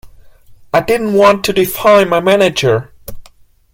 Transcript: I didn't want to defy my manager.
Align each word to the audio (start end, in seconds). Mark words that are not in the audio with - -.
I 0.73 0.79
didn't 0.79 1.13
want 1.13 1.43
to 1.45 1.53
defy 1.53 2.05
my 2.05 2.19
manager. 2.19 2.91